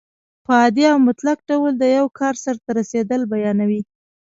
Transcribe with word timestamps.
په 0.45 0.51
عادي 0.61 0.85
او 0.91 0.97
مطلق 1.07 1.37
ډول 1.49 1.71
د 1.77 1.83
یو 1.97 2.05
کار 2.19 2.33
سرته 2.43 2.69
رسېدل 2.79 3.21
بیانیوي. 3.33 3.81